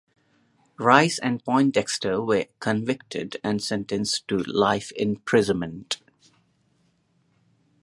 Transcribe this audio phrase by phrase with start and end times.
[0.79, 6.01] Rice and Poindexter were convicted and sentenced to life imprisonment.